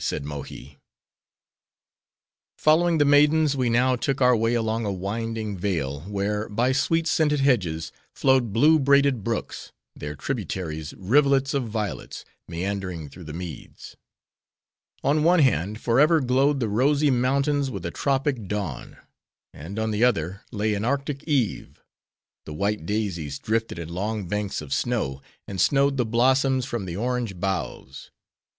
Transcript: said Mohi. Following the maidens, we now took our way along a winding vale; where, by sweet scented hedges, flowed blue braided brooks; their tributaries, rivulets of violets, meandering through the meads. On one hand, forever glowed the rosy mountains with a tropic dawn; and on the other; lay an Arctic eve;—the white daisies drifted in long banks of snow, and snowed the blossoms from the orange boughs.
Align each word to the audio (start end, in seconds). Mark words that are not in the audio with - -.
said 0.03 0.25
Mohi. 0.25 0.79
Following 2.57 2.97
the 2.97 3.05
maidens, 3.05 3.55
we 3.55 3.69
now 3.69 3.95
took 3.95 4.19
our 4.19 4.35
way 4.35 4.55
along 4.55 4.83
a 4.83 4.91
winding 4.91 5.55
vale; 5.55 5.99
where, 6.09 6.49
by 6.49 6.71
sweet 6.71 7.05
scented 7.05 7.41
hedges, 7.41 7.91
flowed 8.11 8.51
blue 8.51 8.79
braided 8.79 9.23
brooks; 9.23 9.71
their 9.95 10.15
tributaries, 10.15 10.95
rivulets 10.97 11.53
of 11.53 11.67
violets, 11.67 12.25
meandering 12.47 13.09
through 13.09 13.25
the 13.25 13.31
meads. 13.33 13.95
On 15.03 15.21
one 15.23 15.37
hand, 15.37 15.79
forever 15.79 16.19
glowed 16.19 16.59
the 16.59 16.67
rosy 16.67 17.11
mountains 17.11 17.69
with 17.69 17.85
a 17.85 17.91
tropic 17.91 18.47
dawn; 18.47 18.97
and 19.53 19.77
on 19.77 19.91
the 19.91 20.03
other; 20.03 20.41
lay 20.51 20.73
an 20.73 20.83
Arctic 20.83 21.23
eve;—the 21.25 22.53
white 22.53 22.87
daisies 22.87 23.37
drifted 23.37 23.77
in 23.77 23.89
long 23.89 24.27
banks 24.27 24.61
of 24.63 24.73
snow, 24.73 25.21
and 25.47 25.61
snowed 25.61 25.97
the 25.97 26.05
blossoms 26.07 26.65
from 26.65 26.85
the 26.85 26.97
orange 26.97 27.39
boughs. 27.39 28.09